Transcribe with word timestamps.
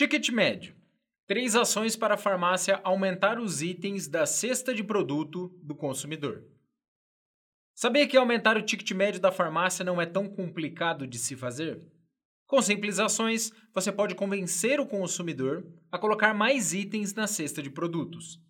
Ticket 0.00 0.30
médio. 0.30 0.74
Três 1.26 1.54
ações 1.54 1.94
para 1.94 2.14
a 2.14 2.16
farmácia 2.16 2.80
aumentar 2.82 3.38
os 3.38 3.60
itens 3.60 4.08
da 4.08 4.24
cesta 4.24 4.72
de 4.72 4.82
produto 4.82 5.54
do 5.62 5.74
consumidor. 5.74 6.42
Sabia 7.74 8.08
que 8.08 8.16
aumentar 8.16 8.56
o 8.56 8.62
ticket 8.62 8.92
médio 8.92 9.20
da 9.20 9.30
farmácia 9.30 9.84
não 9.84 10.00
é 10.00 10.06
tão 10.06 10.26
complicado 10.26 11.06
de 11.06 11.18
se 11.18 11.36
fazer? 11.36 11.82
Com 12.46 12.62
simples 12.62 12.98
ações, 12.98 13.52
você 13.74 13.92
pode 13.92 14.14
convencer 14.14 14.80
o 14.80 14.86
consumidor 14.86 15.70
a 15.92 15.98
colocar 15.98 16.32
mais 16.32 16.72
itens 16.72 17.12
na 17.12 17.26
cesta 17.26 17.62
de 17.62 17.68
produtos. 17.68 18.40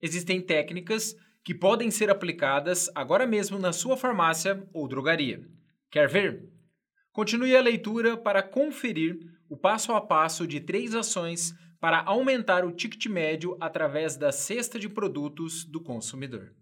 Existem 0.00 0.40
técnicas 0.40 1.16
que 1.42 1.52
podem 1.52 1.90
ser 1.90 2.08
aplicadas 2.08 2.88
agora 2.94 3.26
mesmo 3.26 3.58
na 3.58 3.72
sua 3.72 3.96
farmácia 3.96 4.64
ou 4.72 4.86
drogaria. 4.86 5.44
Quer 5.90 6.08
ver? 6.08 6.48
Continue 7.10 7.56
a 7.56 7.60
leitura 7.60 8.16
para 8.16 8.44
conferir 8.44 9.18
o 9.50 9.56
passo 9.56 9.92
a 9.92 10.00
passo 10.00 10.46
de 10.46 10.60
três 10.60 10.94
ações 10.94 11.52
para 11.80 12.02
aumentar 12.04 12.64
o 12.64 12.70
ticket 12.70 13.06
médio 13.06 13.56
através 13.60 14.16
da 14.16 14.30
cesta 14.30 14.78
de 14.78 14.88
produtos 14.88 15.64
do 15.64 15.80
consumidor. 15.82 16.54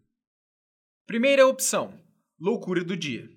Primeira 1.06 1.46
opção: 1.46 2.00
loucura 2.40 2.82
do 2.82 2.96
dia. 2.96 3.28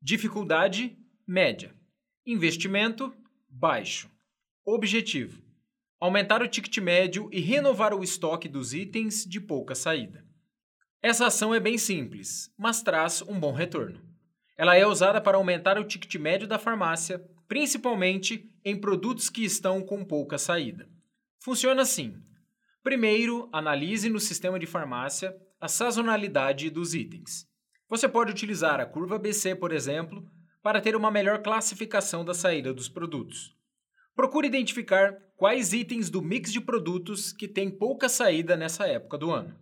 Dificuldade 0.00 0.96
média. 1.26 1.74
Investimento 2.24 3.14
baixo. 3.46 4.10
Objetivo: 4.64 5.42
aumentar 6.00 6.40
o 6.40 6.48
ticket 6.48 6.78
médio 6.78 7.28
e 7.30 7.40
renovar 7.40 7.92
o 7.92 8.02
estoque 8.02 8.48
dos 8.48 8.72
itens 8.72 9.26
de 9.26 9.38
pouca 9.38 9.74
saída. 9.74 10.24
Essa 11.02 11.26
ação 11.26 11.54
é 11.54 11.60
bem 11.60 11.76
simples, 11.76 12.50
mas 12.56 12.82
traz 12.82 13.20
um 13.20 13.38
bom 13.38 13.52
retorno. 13.52 14.00
Ela 14.56 14.76
é 14.76 14.86
usada 14.86 15.20
para 15.20 15.36
aumentar 15.36 15.78
o 15.78 15.84
ticket 15.84 16.14
médio 16.16 16.48
da 16.48 16.58
farmácia, 16.58 17.22
principalmente 17.46 18.50
em 18.68 18.78
produtos 18.78 19.30
que 19.30 19.44
estão 19.44 19.80
com 19.80 20.04
pouca 20.04 20.36
saída. 20.36 20.88
Funciona 21.40 21.82
assim: 21.82 22.14
primeiro, 22.82 23.48
analise 23.52 24.10
no 24.10 24.20
sistema 24.20 24.58
de 24.58 24.66
farmácia 24.66 25.34
a 25.58 25.68
sazonalidade 25.68 26.68
dos 26.68 26.94
itens. 26.94 27.46
Você 27.88 28.06
pode 28.06 28.30
utilizar 28.30 28.78
a 28.78 28.86
curva 28.86 29.18
BC, 29.18 29.54
por 29.54 29.72
exemplo, 29.72 30.22
para 30.62 30.80
ter 30.80 30.94
uma 30.94 31.10
melhor 31.10 31.42
classificação 31.42 32.24
da 32.24 32.34
saída 32.34 32.74
dos 32.74 32.88
produtos. 32.88 33.56
Procure 34.14 34.46
identificar 34.46 35.16
quais 35.36 35.72
itens 35.72 36.10
do 36.10 36.20
mix 36.20 36.52
de 36.52 36.60
produtos 36.60 37.32
que 37.32 37.48
têm 37.48 37.70
pouca 37.70 38.08
saída 38.08 38.56
nessa 38.56 38.86
época 38.86 39.16
do 39.16 39.30
ano. 39.30 39.56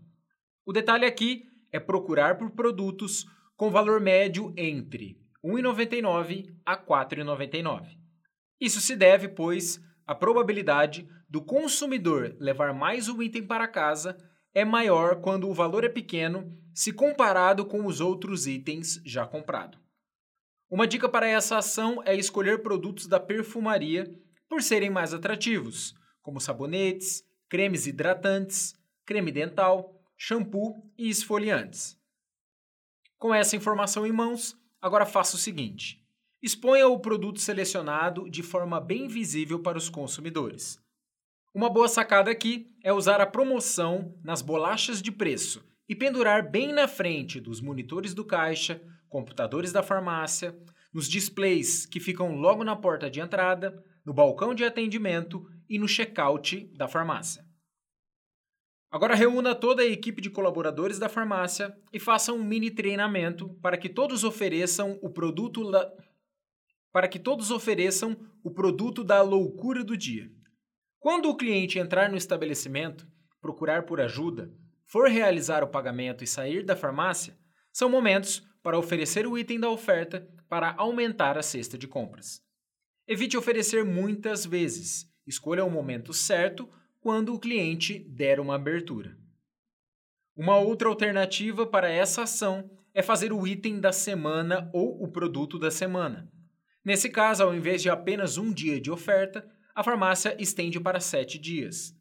O 0.64 0.73
detalhe 0.73 1.05
aqui 1.05 1.45
é 1.70 1.78
procurar 1.78 2.39
por 2.39 2.50
produtos 2.50 3.25
com 3.56 3.70
valor 3.70 4.00
médio 4.00 4.52
entre 4.56 5.20
R$ 5.45 5.52
1,99 5.52 6.52
a 6.64 6.73
R$ 6.73 6.80
4,99. 6.89 7.95
Isso 8.60 8.80
se 8.80 8.96
deve, 8.96 9.28
pois, 9.28 9.80
à 10.06 10.14
probabilidade 10.14 11.08
do 11.28 11.42
consumidor 11.42 12.36
levar 12.38 12.72
mais 12.72 13.08
um 13.08 13.22
item 13.22 13.46
para 13.46 13.68
casa 13.68 14.16
é 14.54 14.64
maior 14.64 15.20
quando 15.20 15.48
o 15.48 15.54
valor 15.54 15.84
é 15.84 15.88
pequeno 15.88 16.56
se 16.74 16.92
comparado 16.92 17.66
com 17.66 17.84
os 17.84 18.00
outros 18.00 18.46
itens 18.46 19.00
já 19.04 19.27
comprados. 19.27 19.78
Uma 20.70 20.86
dica 20.86 21.08
para 21.08 21.28
essa 21.28 21.58
ação 21.58 22.02
é 22.04 22.14
escolher 22.14 22.62
produtos 22.62 23.06
da 23.06 23.20
perfumaria 23.20 24.10
por 24.48 24.62
serem 24.62 24.90
mais 24.90 25.12
atrativos, 25.12 25.94
como 26.22 26.40
sabonetes, 26.40 27.22
cremes 27.48 27.86
hidratantes, 27.86 28.74
creme 29.04 29.30
dental, 29.30 29.94
shampoo 30.16 30.74
e 30.96 31.08
esfoliantes. 31.08 31.98
Com 33.18 33.34
essa 33.34 33.56
informação 33.56 34.06
em 34.06 34.12
mãos, 34.12 34.56
agora 34.80 35.06
faça 35.06 35.36
o 35.36 35.38
seguinte: 35.38 36.05
exponha 36.42 36.87
o 36.89 36.98
produto 37.01 37.41
selecionado 37.41 38.29
de 38.29 38.42
forma 38.42 38.81
bem 38.81 39.09
visível 39.09 39.61
para 39.61 39.79
os 39.79 39.89
consumidores. 39.89 40.79
Uma 41.55 41.70
boa 41.70 41.89
sacada 41.89 42.31
aqui 42.31 42.70
é 42.84 42.92
usar 42.92 43.20
a 43.20 43.27
promoção 43.27 44.15
nas 44.23 44.42
bolachas 44.42 45.01
de 45.01 45.11
preço 45.11 45.64
e 45.89 45.95
pendurar 45.95 46.51
bem 46.51 46.73
na 46.73 46.87
frente 46.87 47.41
dos 47.41 47.61
monitores 47.61 48.12
do 48.12 48.25
caixa, 48.25 48.83
computadores 49.08 49.73
da 49.73 49.83
farmácia, 49.83 50.55
nos 50.92 51.08
displays 51.08 51.86
que 51.86 52.01
ficam 52.01 52.35
logo 52.36 52.64
na 52.64 52.77
porta 52.77 53.11
de 53.11 53.20
entrada, 53.20 53.83
no 54.05 54.13
balcão 54.13 54.55
de 54.55 54.64
atendimento 54.64 55.46
e 55.69 55.79
no 55.79 55.89
checkout 55.89 56.70
da 56.77 56.86
farmácia. 56.86 57.45
Agora 58.91 59.14
reúna 59.14 59.55
toda 59.55 59.83
a 59.83 59.86
equipe 59.86 60.23
de 60.23 60.30
colaboradores 60.30 60.98
da 60.98 61.08
farmácia 61.08 61.77
e 61.92 61.98
faça 61.98 62.33
um 62.33 62.42
mini 62.42 62.70
treinamento 62.70 63.48
para 63.61 63.77
que 63.77 63.89
todos 63.89 64.25
ofereçam 64.25 64.98
o 65.02 65.11
produto 65.11 65.63
la... 65.63 65.91
para 66.96 67.08
que 67.08 67.18
todos 67.18 67.51
ofereçam 67.51 68.17
o 68.42 68.51
produto 68.51 69.05
da 69.05 69.20
loucura 69.20 69.84
do 69.84 69.95
dia. 69.95 70.33
Quando 70.98 71.29
o 71.29 71.36
cliente 71.36 71.79
entrar 71.79 72.08
no 72.08 72.17
estabelecimento, 72.17 73.07
procurar 73.39 73.83
por 73.83 74.01
ajuda, 74.01 74.51
for 74.86 75.11
realizar 75.11 75.62
o 75.62 75.68
pagamento 75.68 76.24
e 76.24 76.27
sair 76.27 76.64
da 76.64 76.74
farmácia, 76.74 77.36
são 77.70 77.90
momentos 77.90 78.42
para 78.62 78.79
oferecer 78.79 79.27
o 79.27 79.36
item 79.36 79.61
da 79.61 79.68
oferta 79.68 80.27
para 80.48 80.74
aumentar 80.79 81.36
a 81.36 81.42
cesta 81.42 81.77
de 81.77 81.86
compras. 81.86 82.40
Evite 83.07 83.36
oferecer 83.36 83.84
muitas 83.84 84.46
vezes. 84.46 85.07
Escolha 85.27 85.67
o 85.67 85.70
momento 85.70 86.14
certo 86.14 86.67
quando 86.98 87.34
o 87.34 87.39
cliente 87.39 87.98
der 88.08 88.40
uma 88.40 88.55
abertura. 88.55 89.18
Uma 90.34 90.57
outra 90.57 90.89
alternativa 90.89 91.67
para 91.67 91.90
essa 91.90 92.23
ação 92.23 92.70
é 92.95 93.02
fazer 93.02 93.34
o 93.34 93.46
item 93.46 93.80
da 93.80 93.92
semana 93.92 94.70
ou 94.73 95.05
o 95.05 95.08
produto 95.08 95.58
da 95.58 95.70
semana. 95.70 96.34
Nesse 96.86 97.11
caso, 97.11 97.42
ao 97.42 97.52
invés 97.52 97.83
de 97.83 97.91
apenas 97.91 98.39
um 98.39 98.52
dia 98.52 98.80
de 98.80 98.92
oferta, 98.92 99.45
a 99.74 99.83
farmácia 99.83 100.41
estende 100.41 100.79
para 100.79 101.01
sete 101.01 101.36
dias. 101.36 101.92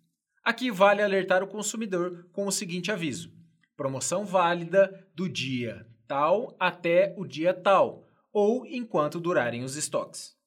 Aqui 0.44 0.70
vale 0.70 1.02
alertar 1.02 1.42
o 1.42 1.48
consumidor 1.48 2.30
com 2.32 2.46
o 2.46 2.52
seguinte 2.52 2.92
aviso: 2.92 3.34
promoção 3.76 4.24
válida 4.24 5.10
do 5.16 5.28
dia 5.28 5.88
tal 6.08 6.56
até 6.60 7.16
o 7.18 7.26
dia 7.26 7.52
tal, 7.52 8.08
ou 8.32 8.64
enquanto 8.64 9.20
durarem 9.20 9.64
os 9.64 9.76
estoques. 9.76 10.38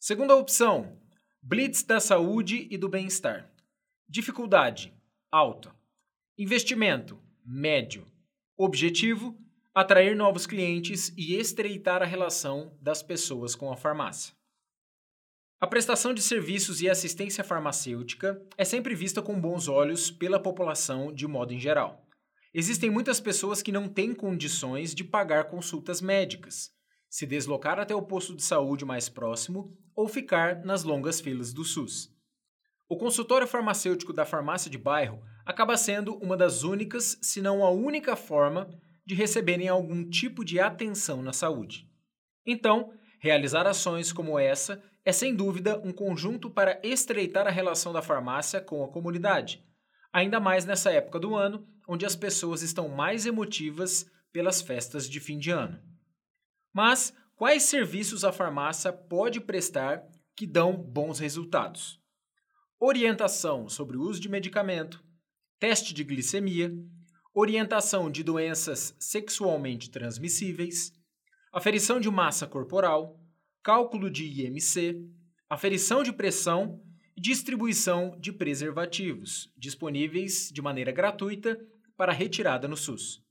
Segunda 0.00 0.34
opção: 0.34 1.00
Blitz 1.40 1.84
da 1.84 2.00
saúde 2.00 2.66
e 2.68 2.76
do 2.76 2.88
bem-estar. 2.88 3.48
Dificuldade: 4.08 4.92
alta. 5.30 5.72
Investimento: 6.36 7.16
médio. 7.46 8.04
Objetivo: 8.56 9.38
atrair 9.74 10.16
novos 10.16 10.46
clientes 10.46 11.12
e 11.16 11.34
estreitar 11.34 12.02
a 12.02 12.06
relação 12.06 12.76
das 12.80 13.02
pessoas 13.02 13.54
com 13.54 13.72
a 13.72 13.76
farmácia. 13.76 14.34
A 15.60 15.66
prestação 15.66 16.14
de 16.14 16.22
serviços 16.22 16.80
e 16.80 16.88
assistência 16.88 17.44
farmacêutica 17.44 18.40
é 18.56 18.64
sempre 18.64 18.94
vista 18.94 19.20
com 19.20 19.38
bons 19.38 19.68
olhos 19.68 20.10
pela 20.10 20.40
população 20.40 21.12
de 21.12 21.26
modo 21.26 21.52
em 21.52 21.58
geral. 21.58 22.06
Existem 22.52 22.90
muitas 22.90 23.20
pessoas 23.20 23.62
que 23.62 23.70
não 23.70 23.88
têm 23.88 24.14
condições 24.14 24.94
de 24.94 25.04
pagar 25.04 25.44
consultas 25.44 26.00
médicas 26.00 26.72
se 27.10 27.26
deslocar 27.26 27.80
até 27.80 27.94
o 27.94 28.00
posto 28.00 28.36
de 28.36 28.42
saúde 28.42 28.84
mais 28.84 29.08
próximo 29.08 29.76
ou 29.96 30.06
ficar 30.06 30.64
nas 30.64 30.84
longas 30.84 31.20
filas 31.20 31.52
do 31.52 31.64
SUS. 31.64 32.08
O 32.88 32.96
consultório 32.96 33.48
farmacêutico 33.48 34.12
da 34.12 34.24
farmácia 34.24 34.70
de 34.70 34.78
bairro 34.78 35.20
acaba 35.44 35.76
sendo 35.76 36.14
uma 36.18 36.36
das 36.36 36.62
únicas, 36.62 37.18
se 37.20 37.42
não 37.42 37.64
a 37.64 37.70
única 37.70 38.14
forma 38.14 38.70
de 39.10 39.14
receberem 39.16 39.66
algum 39.66 40.08
tipo 40.08 40.44
de 40.44 40.60
atenção 40.60 41.20
na 41.20 41.32
saúde. 41.32 41.90
Então, 42.46 42.92
realizar 43.18 43.66
ações 43.66 44.12
como 44.12 44.38
essa 44.38 44.80
é 45.04 45.10
sem 45.10 45.34
dúvida 45.34 45.80
um 45.80 45.92
conjunto 45.92 46.48
para 46.48 46.80
estreitar 46.84 47.44
a 47.44 47.50
relação 47.50 47.92
da 47.92 48.02
farmácia 48.02 48.60
com 48.60 48.84
a 48.84 48.88
comunidade, 48.88 49.66
ainda 50.12 50.38
mais 50.38 50.64
nessa 50.64 50.92
época 50.92 51.18
do 51.18 51.34
ano, 51.34 51.66
onde 51.88 52.06
as 52.06 52.14
pessoas 52.14 52.62
estão 52.62 52.88
mais 52.88 53.26
emotivas 53.26 54.08
pelas 54.30 54.62
festas 54.62 55.10
de 55.10 55.18
fim 55.18 55.40
de 55.40 55.50
ano. 55.50 55.82
Mas 56.72 57.12
quais 57.34 57.64
serviços 57.64 58.22
a 58.22 58.30
farmácia 58.30 58.92
pode 58.92 59.40
prestar 59.40 60.04
que 60.36 60.46
dão 60.46 60.76
bons 60.76 61.18
resultados? 61.18 62.00
Orientação 62.78 63.68
sobre 63.68 63.96
o 63.96 64.02
uso 64.02 64.20
de 64.20 64.28
medicamento, 64.28 65.02
teste 65.58 65.92
de 65.92 66.04
glicemia, 66.04 66.72
orientação 67.32 68.10
de 68.10 68.24
doenças 68.24 68.94
sexualmente 68.98 69.90
transmissíveis, 69.90 70.92
aferição 71.52 72.00
de 72.00 72.10
massa 72.10 72.46
corporal, 72.46 73.20
cálculo 73.62 74.10
de 74.10 74.24
IMC, 74.24 75.00
aferição 75.48 76.02
de 76.02 76.12
pressão 76.12 76.82
e 77.16 77.20
distribuição 77.20 78.18
de 78.18 78.32
preservativos, 78.32 79.52
disponíveis 79.56 80.50
de 80.52 80.60
maneira 80.60 80.90
gratuita 80.90 81.58
para 81.96 82.12
retirada 82.12 82.66
no 82.66 82.76
SUS. 82.76 83.22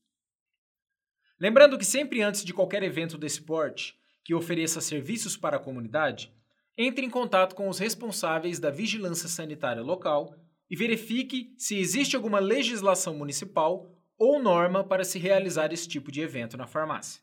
Lembrando 1.40 1.78
que 1.78 1.86
sempre 1.86 2.22
antes 2.22 2.44
de 2.44 2.54
qualquer 2.54 2.84
evento 2.84 3.18
desse 3.18 3.42
porte 3.42 3.98
que 4.24 4.34
ofereça 4.34 4.80
serviços 4.80 5.36
para 5.36 5.58
a 5.58 5.60
comunidade, 5.60 6.34
entre 6.78 7.06
em 7.06 7.10
contato 7.10 7.56
com 7.56 7.68
os 7.68 7.80
responsáveis 7.80 8.60
da 8.60 8.70
vigilância 8.70 9.28
sanitária 9.28 9.82
local 9.82 10.36
e 10.70 10.76
verifique 10.76 11.54
se 11.58 11.78
existe 11.78 12.16
alguma 12.16 12.40
legislação 12.40 13.16
municipal 13.16 13.92
ou 14.18 14.42
norma 14.42 14.84
para 14.84 15.04
se 15.04 15.18
realizar 15.18 15.74
esse 15.74 15.88
tipo 15.88 16.12
de 16.12 16.22
evento 16.22 16.58
na 16.58 16.68
farmácia. 16.68 17.22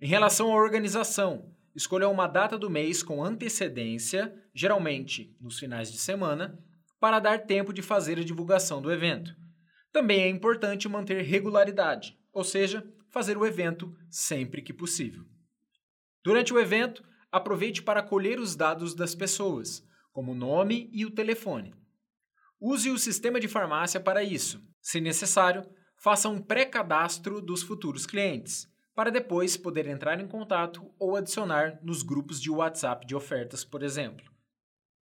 Em 0.00 0.06
relação 0.06 0.52
à 0.52 0.54
organização, 0.54 1.54
escolha 1.74 2.08
uma 2.08 2.26
data 2.26 2.58
do 2.58 2.70
mês 2.70 3.02
com 3.02 3.24
antecedência 3.24 4.34
geralmente 4.54 5.36
nos 5.40 5.58
finais 5.58 5.90
de 5.90 5.98
semana, 5.98 6.58
para 6.98 7.18
dar 7.18 7.46
tempo 7.46 7.72
de 7.72 7.80
fazer 7.80 8.18
a 8.18 8.24
divulgação 8.24 8.82
do 8.82 8.92
evento. 8.92 9.34
Também 9.90 10.20
é 10.20 10.28
importante 10.28 10.88
manter 10.88 11.22
regularidade, 11.22 12.18
ou 12.32 12.44
seja, 12.44 12.86
fazer 13.08 13.36
o 13.36 13.46
evento 13.46 13.96
sempre 14.10 14.60
que 14.60 14.72
possível. 14.72 15.24
Durante 16.22 16.52
o 16.52 16.58
evento, 16.58 17.02
aproveite 17.32 17.82
para 17.82 18.02
colher 18.02 18.38
os 18.38 18.54
dados 18.54 18.94
das 18.94 19.14
pessoas, 19.14 19.82
como 20.12 20.32
o 20.32 20.34
nome 20.34 20.90
e 20.92 21.06
o 21.06 21.10
telefone. 21.10 21.74
Use 22.60 22.90
o 22.90 22.98
sistema 22.98 23.40
de 23.40 23.48
farmácia 23.48 23.98
para 23.98 24.22
isso. 24.22 24.62
Se 24.82 25.00
necessário, 25.00 25.64
faça 25.96 26.28
um 26.28 26.42
pré-cadastro 26.42 27.40
dos 27.40 27.62
futuros 27.62 28.04
clientes, 28.04 28.68
para 28.94 29.10
depois 29.10 29.56
poder 29.56 29.86
entrar 29.86 30.20
em 30.20 30.26
contato 30.28 30.92
ou 30.98 31.16
adicionar 31.16 31.78
nos 31.82 32.02
grupos 32.02 32.38
de 32.38 32.50
WhatsApp 32.50 33.06
de 33.06 33.16
ofertas, 33.16 33.64
por 33.64 33.82
exemplo. 33.82 34.30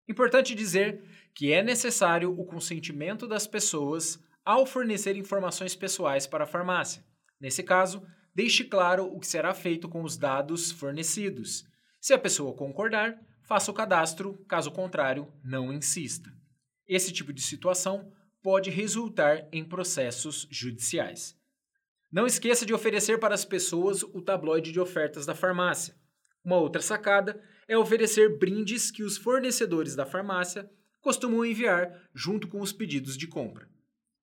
Importante 0.07 0.53
dizer 0.53 1.01
que 1.33 1.53
é 1.53 1.63
necessário 1.63 2.37
o 2.37 2.45
consentimento 2.45 3.25
das 3.25 3.47
pessoas 3.47 4.19
ao 4.43 4.65
fornecer 4.65 5.15
informações 5.15 5.75
pessoais 5.75 6.27
para 6.27 6.43
a 6.43 6.47
farmácia. 6.47 7.05
Nesse 7.39 7.63
caso, 7.63 8.05
deixe 8.33 8.65
claro 8.65 9.05
o 9.05 9.19
que 9.19 9.27
será 9.27 9.53
feito 9.53 9.87
com 9.87 10.03
os 10.03 10.17
dados 10.17 10.71
fornecidos. 10.71 11.65
Se 12.01 12.13
a 12.13 12.19
pessoa 12.19 12.53
concordar, 12.53 13.17
faça 13.43 13.71
o 13.71 13.73
cadastro, 13.73 14.37
caso 14.47 14.71
contrário, 14.71 15.31
não 15.43 15.71
insista. 15.71 16.29
Esse 16.87 17.11
tipo 17.11 17.33
de 17.33 17.41
situação 17.41 18.11
pode 18.41 18.69
resultar 18.69 19.47
em 19.51 19.63
processos 19.63 20.47
judiciais. 20.51 21.35
Não 22.11 22.27
esqueça 22.27 22.65
de 22.65 22.73
oferecer 22.73 23.19
para 23.19 23.33
as 23.33 23.43
pessoas 23.43 24.03
o 24.03 24.21
tabloide 24.21 24.71
de 24.71 24.79
ofertas 24.79 25.25
da 25.25 25.33
farmácia. 25.33 25.95
Uma 26.43 26.57
outra 26.57 26.81
sacada 26.81 27.41
é 27.67 27.75
oferecer 27.75 28.37
brindes 28.37 28.91
que 28.91 29.03
os 29.03 29.17
fornecedores 29.17 29.95
da 29.95 30.05
farmácia 30.05 30.69
costumam 31.01 31.43
enviar 31.43 32.07
junto 32.13 32.47
com 32.47 32.61
os 32.61 32.71
pedidos 32.71 33.17
de 33.17 33.27
compra. 33.27 33.67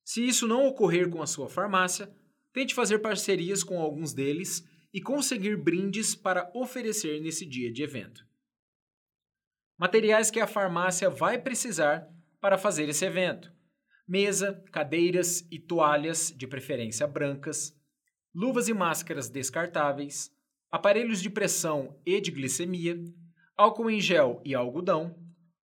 Se 0.05 0.26
isso 0.26 0.47
não 0.47 0.67
ocorrer 0.67 1.11
com 1.11 1.20
a 1.20 1.26
sua 1.26 1.49
farmácia, 1.49 2.12
tente 2.53 2.75
fazer 2.75 3.00
parcerias 3.00 3.65
com 3.65 3.81
alguns 3.81 4.12
deles 4.12 4.65
e 4.93 5.00
conseguir 5.00 5.56
brindes 5.56 6.15
para 6.15 6.50
oferecer 6.55 7.20
nesse 7.20 7.44
dia 7.44 7.73
de 7.73 7.82
evento. 7.82 8.25
Materiais 9.79 10.31
que 10.31 10.38
a 10.38 10.47
farmácia 10.47 11.11
vai 11.11 11.41
precisar 11.41 12.08
para 12.43 12.59
fazer 12.59 12.89
esse 12.89 13.06
evento: 13.06 13.50
mesa, 14.06 14.62
cadeiras 14.73 15.47
e 15.49 15.61
toalhas, 15.61 16.35
de 16.37 16.47
preferência 16.47 17.06
brancas, 17.06 17.73
luvas 18.35 18.69
e 18.69 18.75
máscaras 18.75 19.31
descartáveis, 19.31 20.31
aparelhos 20.69 21.23
de 21.23 21.31
pressão 21.31 21.97
e 22.05 22.21
de 22.21 22.33
glicemia, 22.33 23.00
álcool 23.56 23.89
em 23.89 24.00
gel 24.00 24.43
e 24.44 24.56
algodão, 24.56 25.17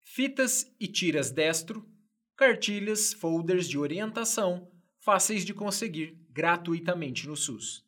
fitas 0.04 0.70
e 0.78 0.86
tiras 0.86 1.30
destro, 1.30 1.88
cartilhas, 2.36 3.14
folders 3.14 3.66
de 3.66 3.78
orientação, 3.78 4.70
fáceis 5.00 5.46
de 5.46 5.54
conseguir 5.54 6.20
gratuitamente 6.28 7.26
no 7.26 7.36
SUS. 7.36 7.86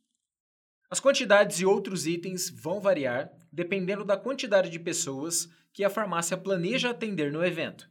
As 0.91 0.99
quantidades 0.99 1.61
e 1.61 1.67
outros 1.67 2.07
itens 2.07 2.49
vão 2.49 2.81
variar 2.81 3.31
dependendo 3.53 4.05
da 4.05 4.17
quantidade 4.17 4.71
de 4.71 4.79
pessoas 4.79 5.51
que 5.73 5.85
a 5.85 5.91
farmácia 5.91 6.37
planeja 6.37 6.91
atender 6.91 7.31
no 7.31 7.45
evento. 7.45 7.88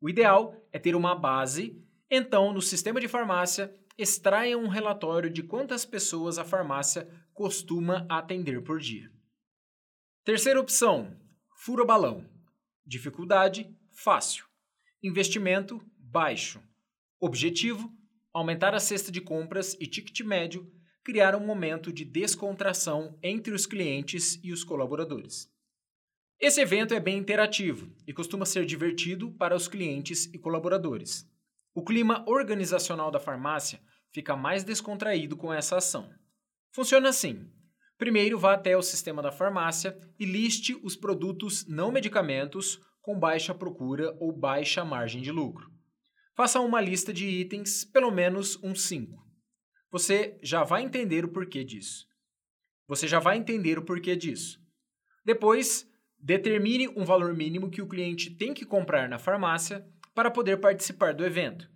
O 0.00 0.08
ideal 0.08 0.56
é 0.72 0.78
ter 0.78 0.96
uma 0.96 1.14
base, 1.14 1.80
então, 2.10 2.52
no 2.52 2.62
sistema 2.62 2.98
de 3.00 3.06
farmácia, 3.06 3.74
extraia 3.98 4.56
um 4.56 4.66
relatório 4.66 5.28
de 5.28 5.42
quantas 5.42 5.84
pessoas 5.84 6.38
a 6.38 6.44
farmácia 6.44 7.08
costuma 7.34 8.06
atender 8.08 8.62
por 8.62 8.80
dia. 8.80 9.12
Terceira 10.24 10.58
opção: 10.58 11.14
fura 11.54 11.84
balão. 11.84 12.26
Dificuldade: 12.84 13.72
fácil. 13.92 14.46
Investimento: 15.02 15.84
baixo. 15.98 16.62
Objetivo: 17.20 17.92
aumentar 18.32 18.74
a 18.74 18.80
cesta 18.80 19.12
de 19.12 19.20
compras 19.20 19.74
e 19.78 19.86
ticket 19.86 20.20
médio, 20.20 20.72
criar 21.04 21.34
um 21.36 21.44
momento 21.44 21.92
de 21.92 22.06
descontração 22.06 23.18
entre 23.22 23.52
os 23.52 23.66
clientes 23.66 24.40
e 24.42 24.50
os 24.50 24.64
colaboradores. 24.64 25.50
Esse 26.40 26.62
evento 26.62 26.94
é 26.94 27.00
bem 27.00 27.18
interativo 27.18 27.94
e 28.06 28.14
costuma 28.14 28.46
ser 28.46 28.64
divertido 28.64 29.30
para 29.32 29.54
os 29.54 29.68
clientes 29.68 30.24
e 30.32 30.38
colaboradores. 30.38 31.28
O 31.74 31.84
clima 31.84 32.24
organizacional 32.26 33.10
da 33.10 33.20
farmácia 33.20 33.78
fica 34.10 34.34
mais 34.34 34.64
descontraído 34.64 35.36
com 35.36 35.52
essa 35.52 35.76
ação. 35.76 36.10
Funciona 36.72 37.10
assim: 37.10 37.46
primeiro 37.98 38.38
vá 38.38 38.54
até 38.54 38.74
o 38.74 38.82
sistema 38.82 39.20
da 39.20 39.30
farmácia 39.30 39.94
e 40.18 40.24
liste 40.24 40.74
os 40.82 40.96
produtos 40.96 41.66
não 41.68 41.92
medicamentos 41.92 42.80
com 43.02 43.18
baixa 43.18 43.54
procura 43.54 44.16
ou 44.18 44.32
baixa 44.32 44.82
margem 44.82 45.20
de 45.20 45.30
lucro. 45.30 45.70
Faça 46.34 46.58
uma 46.60 46.80
lista 46.80 47.12
de 47.12 47.26
itens, 47.26 47.84
pelo 47.84 48.10
menos 48.10 48.58
uns 48.62 48.84
5. 48.84 49.14
Você 49.90 50.38
já 50.42 50.64
vai 50.64 50.82
entender 50.82 51.22
o 51.22 51.32
porquê 51.32 51.62
disso. 51.62 52.06
Você 52.88 53.06
já 53.06 53.18
vai 53.18 53.36
entender 53.36 53.78
o 53.78 53.84
porquê 53.84 54.16
disso. 54.16 54.58
Depois, 55.22 55.89
determine 56.20 56.88
um 56.88 57.04
valor 57.04 57.34
mínimo 57.34 57.70
que 57.70 57.82
o 57.82 57.86
cliente 57.86 58.30
tem 58.30 58.52
que 58.52 58.64
comprar 58.64 59.08
na 59.08 59.18
farmácia 59.18 59.86
para 60.14 60.30
poder 60.30 60.58
participar 60.58 61.14
do 61.14 61.24
evento. 61.24 61.70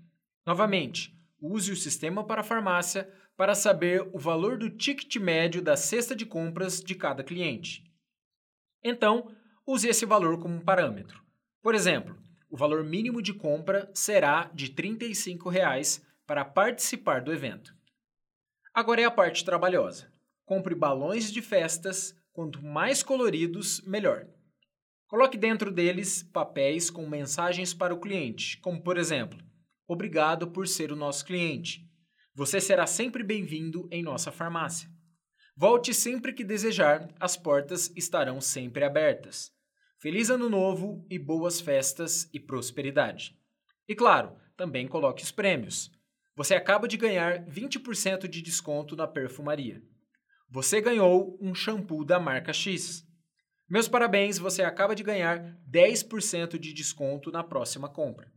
Novamente, 0.46 1.16
use 1.40 1.72
o 1.72 1.76
sistema 1.76 2.24
para 2.24 2.42
a 2.42 2.44
farmácia 2.44 3.10
para 3.36 3.54
saber 3.54 4.08
o 4.12 4.18
valor 4.18 4.58
do 4.58 4.70
ticket 4.70 5.16
médio 5.16 5.62
da 5.62 5.76
cesta 5.76 6.14
de 6.14 6.26
compras 6.26 6.80
de 6.80 6.94
cada 6.94 7.24
cliente. 7.24 7.82
Então, 8.82 9.30
use 9.66 9.88
esse 9.88 10.04
valor 10.04 10.38
como 10.38 10.62
parâmetro. 10.62 11.22
Por 11.62 11.74
exemplo, 11.74 12.16
o 12.50 12.56
valor 12.56 12.84
mínimo 12.84 13.22
de 13.22 13.32
compra 13.32 13.90
será 13.94 14.50
de 14.54 14.70
35 14.70 15.48
reais 15.48 16.04
para 16.26 16.44
participar 16.44 17.22
do 17.22 17.32
evento. 17.32 17.74
Agora 18.72 19.00
é 19.00 19.04
a 19.04 19.10
parte 19.10 19.44
trabalhosa. 19.44 20.12
Compre 20.44 20.74
balões 20.74 21.32
de 21.32 21.40
festas, 21.40 22.14
quanto 22.32 22.62
mais 22.62 23.02
coloridos, 23.02 23.80
melhor. 23.82 24.28
Coloque 25.06 25.36
dentro 25.36 25.70
deles 25.70 26.22
papéis 26.22 26.90
com 26.90 27.06
mensagens 27.06 27.74
para 27.74 27.94
o 27.94 28.00
cliente, 28.00 28.58
como 28.58 28.82
por 28.82 28.96
exemplo: 28.96 29.38
Obrigado 29.86 30.50
por 30.50 30.66
ser 30.66 30.90
o 30.90 30.96
nosso 30.96 31.24
cliente. 31.24 31.86
Você 32.34 32.60
será 32.60 32.86
sempre 32.86 33.22
bem-vindo 33.22 33.88
em 33.92 34.02
nossa 34.02 34.32
farmácia. 34.32 34.88
Volte 35.56 35.94
sempre 35.94 36.32
que 36.32 36.42
desejar, 36.42 37.08
as 37.20 37.36
portas 37.36 37.92
estarão 37.94 38.40
sempre 38.40 38.82
abertas. 38.82 39.52
Feliz 40.00 40.30
Ano 40.30 40.50
Novo 40.50 41.06
e 41.08 41.18
boas 41.18 41.60
festas 41.60 42.28
e 42.32 42.40
prosperidade. 42.40 43.38
E 43.88 43.94
claro, 43.94 44.36
também 44.56 44.88
coloque 44.88 45.22
os 45.22 45.30
prêmios. 45.30 45.92
Você 46.34 46.54
acaba 46.54 46.88
de 46.88 46.96
ganhar 46.96 47.44
20% 47.46 48.26
de 48.26 48.42
desconto 48.42 48.96
na 48.96 49.06
perfumaria. 49.06 49.80
Você 50.50 50.80
ganhou 50.80 51.38
um 51.40 51.54
shampoo 51.54 52.04
da 52.04 52.18
marca 52.18 52.52
X. 52.52 53.06
Meus 53.74 53.88
parabéns, 53.88 54.38
você 54.38 54.62
acaba 54.62 54.94
de 54.94 55.02
ganhar 55.02 55.58
10% 55.68 56.60
de 56.60 56.72
desconto 56.72 57.32
na 57.32 57.42
próxima 57.42 57.88
compra. 57.88 58.32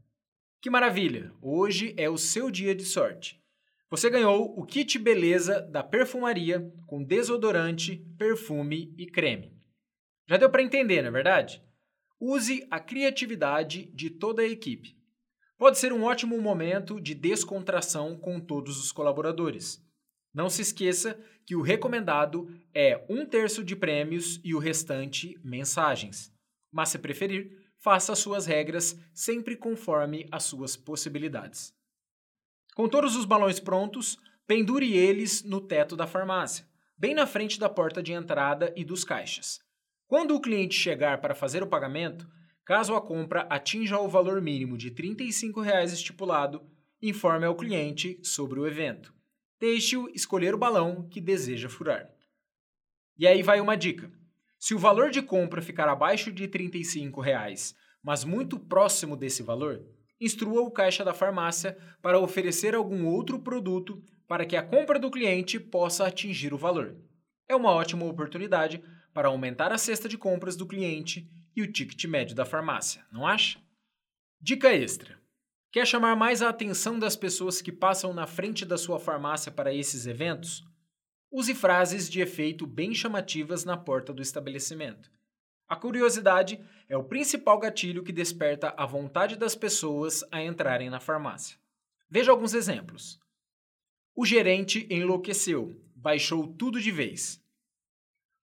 Que 0.60 0.68
maravilha! 0.68 1.32
Hoje 1.40 1.94
é 1.96 2.10
o 2.10 2.18
seu 2.18 2.50
dia 2.50 2.74
de 2.74 2.84
sorte. 2.84 3.40
Você 3.88 4.10
ganhou 4.10 4.60
o 4.60 4.66
kit 4.66 4.98
beleza 4.98 5.62
da 5.62 5.84
perfumaria 5.84 6.74
com 6.88 7.04
desodorante, 7.04 8.04
perfume 8.18 8.92
e 8.98 9.06
creme. 9.06 9.56
Já 10.28 10.38
deu 10.38 10.50
para 10.50 10.64
entender, 10.64 11.04
não 11.04 11.10
é 11.10 11.12
verdade? 11.12 11.62
Use 12.20 12.66
a 12.72 12.80
criatividade 12.80 13.92
de 13.94 14.10
toda 14.10 14.42
a 14.42 14.48
equipe. 14.48 14.98
Pode 15.56 15.78
ser 15.78 15.94
um 15.94 16.02
ótimo 16.02 16.42
momento 16.42 17.00
de 17.00 17.14
descontração 17.14 18.18
com 18.18 18.40
todos 18.40 18.80
os 18.80 18.92
colaboradores. 18.92 19.86
Não 20.34 20.50
se 20.50 20.64
esqueça 20.64 21.16
que 21.48 21.56
o 21.56 21.62
recomendado 21.62 22.54
é 22.74 23.06
um 23.10 23.26
terço 23.26 23.64
de 23.64 23.74
prêmios 23.74 24.38
e 24.44 24.54
o 24.54 24.60
restante 24.60 25.40
mensagens. 25.42 26.30
Mas, 26.70 26.90
se 26.90 27.00
preferir, 27.00 27.58
faça 27.78 28.14
suas 28.16 28.46
regras 28.46 29.00
sempre 29.14 29.56
conforme 29.56 30.28
as 30.30 30.44
suas 30.44 30.76
possibilidades. 30.76 31.74
Com 32.76 32.90
todos 32.90 33.16
os 33.16 33.24
balões 33.24 33.62
prontos, 33.62 34.18
pendure 34.46 34.92
eles 34.92 35.42
no 35.42 35.62
teto 35.62 35.96
da 35.96 36.06
farmácia, 36.06 36.68
bem 36.98 37.16
na 37.16 37.26
frente 37.26 37.58
da 37.58 37.70
porta 37.70 38.04
de 38.04 38.12
entrada 38.12 38.74
e 38.76 38.84
dos 38.84 39.06
caixas. 39.06 39.62
Quando 40.06 40.36
o 40.36 40.42
cliente 40.42 40.76
chegar 40.76 41.22
para 41.22 41.34
fazer 41.34 41.64
o 41.64 41.68
pagamento, 41.68 42.28
caso 42.66 42.94
a 42.94 43.02
compra 43.02 43.48
atinja 43.50 43.98
o 43.98 44.10
valor 44.10 44.42
mínimo 44.42 44.78
de 44.78 44.92
35 44.92 45.62
reais 45.62 45.94
estipulado, 45.94 46.62
informe 47.02 47.46
ao 47.46 47.56
cliente 47.56 48.20
sobre 48.22 48.60
o 48.60 48.68
evento. 48.68 49.17
Deixe-o 49.60 50.10
escolher 50.10 50.54
o 50.54 50.58
balão 50.58 51.08
que 51.10 51.20
deseja 51.20 51.68
furar. 51.68 52.10
E 53.18 53.26
aí 53.26 53.42
vai 53.42 53.60
uma 53.60 53.76
dica. 53.76 54.12
Se 54.60 54.76
o 54.76 54.80
valor 54.80 55.10
de 55.10 55.22
compra 55.22 55.62
ficar 55.62 55.90
abaixo 55.90 56.32
de 56.32 56.48
35 56.48 57.22
reais, 57.22 57.76
mas 58.04 58.24
muito 58.24 58.60
próximo 58.60 59.16
desse 59.16 59.42
valor, 59.42 59.84
instrua 60.20 60.62
o 60.62 60.72
caixa 60.72 61.04
da 61.04 61.14
farmácia 61.14 61.78
para 62.02 62.20
oferecer 62.20 62.76
algum 62.76 63.06
outro 63.06 63.40
produto 63.40 64.02
para 64.28 64.46
que 64.46 64.56
a 64.56 64.64
compra 64.64 65.00
do 65.00 65.12
cliente 65.12 65.60
possa 65.60 66.06
atingir 66.06 66.54
o 66.54 66.58
valor. 66.58 66.96
É 67.48 67.56
uma 67.56 67.72
ótima 67.72 68.06
oportunidade 68.06 68.84
para 69.14 69.30
aumentar 69.30 69.72
a 69.72 69.78
cesta 69.78 70.08
de 70.08 70.18
compras 70.18 70.56
do 70.56 70.68
cliente 70.68 71.30
e 71.56 71.62
o 71.62 71.72
ticket 71.72 72.06
médio 72.06 72.36
da 72.36 72.46
farmácia, 72.46 73.06
não 73.12 73.26
acha? 73.26 73.60
Dica 74.40 74.72
extra: 74.72 75.20
quer 75.72 75.86
chamar 75.86 76.16
mais 76.16 76.42
a 76.42 76.50
atenção 76.50 76.98
das 76.98 77.16
pessoas 77.16 77.62
que 77.62 77.72
passam 77.72 78.14
na 78.14 78.26
frente 78.26 78.66
da 78.66 78.78
sua 78.78 79.00
farmácia 79.00 79.52
para 79.52 79.74
esses 79.74 80.06
eventos? 80.06 80.64
Use 81.32 81.54
frases 81.54 82.10
de 82.10 82.22
efeito 82.22 82.66
bem 82.66 82.94
chamativas 82.94 83.66
na 83.66 83.76
porta 83.78 84.14
do 84.14 84.22
estabelecimento. 84.22 85.12
A 85.68 85.76
curiosidade 85.76 86.60
é 86.88 86.96
o 86.96 87.04
principal 87.04 87.60
gatilho 87.60 88.04
que 88.04 88.14
desperta 88.14 88.74
a 88.78 88.86
vontade 88.86 89.36
das 89.36 89.54
pessoas 89.54 90.24
a 90.32 90.42
entrarem 90.42 90.90
na 90.90 91.00
farmácia. 91.00 91.58
Veja 92.10 92.32
alguns 92.32 92.54
exemplos. 92.54 93.20
O 94.16 94.26
gerente 94.26 94.88
enlouqueceu, 94.90 95.80
baixou 95.94 96.48
tudo 96.48 96.82
de 96.82 96.90
vez. 96.90 97.44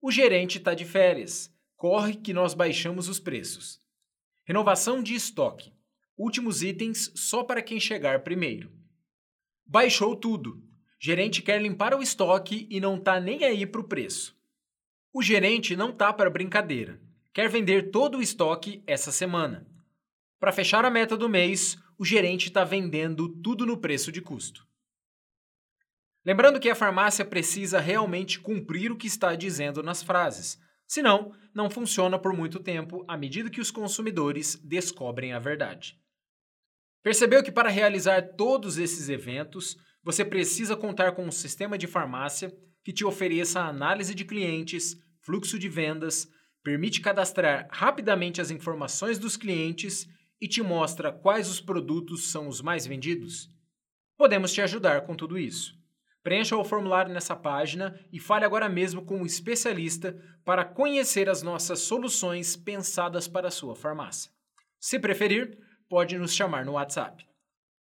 O 0.01 0.11
gerente 0.11 0.57
está 0.57 0.73
de 0.73 0.83
férias, 0.83 1.49
corre 1.77 2.15
que 2.15 2.33
nós 2.33 2.53
baixamos 2.53 3.07
os 3.07 3.19
preços. 3.19 3.81
Renovação 4.43 5.01
de 5.01 5.15
estoque. 5.15 5.72
Últimos 6.17 6.61
itens 6.61 7.11
só 7.15 7.43
para 7.43 7.61
quem 7.61 7.79
chegar 7.79 8.23
primeiro. 8.23 8.71
Baixou 9.65 10.15
tudo. 10.15 10.61
Gerente 10.99 11.41
quer 11.41 11.61
limpar 11.61 11.93
o 11.93 12.01
estoque 12.01 12.67
e 12.69 12.79
não 12.79 12.99
tá 12.99 13.19
nem 13.19 13.43
aí 13.43 13.65
para 13.65 13.81
o 13.81 13.87
preço. 13.87 14.37
O 15.11 15.21
gerente 15.21 15.75
não 15.75 15.91
tá 15.91 16.13
para 16.13 16.29
brincadeira 16.29 17.01
quer 17.33 17.49
vender 17.49 17.89
todo 17.89 18.19
o 18.19 18.21
estoque 18.21 18.83
essa 18.85 19.11
semana. 19.11 19.67
Para 20.39 20.51
fechar 20.51 20.85
a 20.85 20.91
meta 20.91 21.17
do 21.17 21.27
mês, 21.27 21.77
o 21.97 22.05
gerente 22.05 22.47
está 22.47 22.63
vendendo 22.63 23.27
tudo 23.27 23.65
no 23.65 23.77
preço 23.77 24.11
de 24.11 24.21
custo. 24.21 24.67
Lembrando 26.23 26.59
que 26.59 26.69
a 26.69 26.75
farmácia 26.75 27.25
precisa 27.25 27.79
realmente 27.79 28.39
cumprir 28.39 28.91
o 28.91 28.95
que 28.95 29.07
está 29.07 29.35
dizendo 29.35 29.81
nas 29.81 30.03
frases, 30.03 30.59
senão, 30.87 31.33
não 31.53 31.69
funciona 31.69 32.19
por 32.19 32.33
muito 32.33 32.59
tempo 32.59 33.03
à 33.07 33.17
medida 33.17 33.49
que 33.49 33.59
os 33.59 33.71
consumidores 33.71 34.55
descobrem 34.63 35.33
a 35.33 35.39
verdade. 35.39 35.99
Percebeu 37.03 37.43
que 37.43 37.51
para 37.51 37.69
realizar 37.69 38.21
todos 38.37 38.77
esses 38.77 39.09
eventos, 39.09 39.77
você 40.01 40.23
precisa 40.23 40.75
contar 40.75 41.11
com 41.11 41.25
um 41.25 41.31
sistema 41.31 41.77
de 41.77 41.85
farmácia 41.85 42.51
que 42.83 42.93
te 42.93 43.05
ofereça 43.05 43.59
análise 43.59 44.15
de 44.15 44.23
clientes, 44.23 44.95
fluxo 45.21 45.59
de 45.59 45.67
vendas, 45.67 46.27
permite 46.63 47.01
cadastrar 47.01 47.67
rapidamente 47.69 48.39
as 48.39 48.51
informações 48.51 49.19
dos 49.19 49.35
clientes 49.35 50.07
e 50.39 50.47
te 50.47 50.61
mostra 50.61 51.11
quais 51.11 51.49
os 51.49 51.59
produtos 51.59 52.31
são 52.31 52.47
os 52.47 52.61
mais 52.61 52.87
vendidos? 52.87 53.49
Podemos 54.17 54.53
te 54.53 54.61
ajudar 54.61 55.01
com 55.01 55.15
tudo 55.15 55.37
isso. 55.37 55.73
Preencha 56.21 56.55
o 56.55 56.63
formulário 56.63 57.13
nessa 57.13 57.35
página 57.35 57.99
e 58.11 58.19
fale 58.19 58.45
agora 58.45 58.69
mesmo 58.69 59.05
com 59.05 59.17
um 59.17 59.25
especialista 59.25 60.17
para 60.45 60.63
conhecer 60.63 61.29
as 61.29 61.41
nossas 61.41 61.79
soluções 61.79 62.55
pensadas 62.55 63.27
para 63.27 63.49
a 63.49 63.51
sua 63.51 63.75
farmácia. 63.75 64.31
Se 64.79 64.97
preferir, 64.97 65.57
pode 65.89 66.17
nos 66.17 66.33
chamar 66.33 66.65
no 66.65 66.73
WhatsApp. 66.73 67.25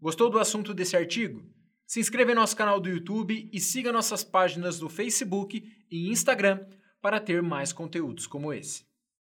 Gostou 0.01 0.31
do 0.31 0.39
assunto 0.39 0.73
desse 0.73 0.97
artigo? 0.97 1.43
Se 1.87 2.01
inscreva 2.01 2.33
em 2.33 2.35
nosso 2.35 2.57
canal 2.57 2.81
do 2.81 2.89
YouTube 2.89 3.49
e 3.53 3.61
siga 3.61 3.93
nossas 3.93 4.23
páginas 4.23 4.79
do 4.79 4.89
Facebook 4.89 5.63
e 5.91 6.09
Instagram 6.09 6.67
para 7.01 7.21
ter 7.21 7.43
mais 7.43 7.73
conteúdos 7.73 8.27
como 8.27 8.53
esse. 8.53 8.88